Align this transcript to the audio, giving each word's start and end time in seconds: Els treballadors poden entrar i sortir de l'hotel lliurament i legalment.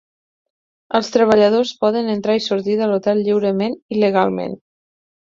Els 0.99 1.09
treballadors 1.15 1.73
poden 1.83 2.09
entrar 2.13 2.37
i 2.37 2.41
sortir 2.45 2.77
de 2.79 2.87
l'hotel 2.91 3.21
lliurament 3.27 3.75
i 3.97 4.01
legalment. 4.05 4.57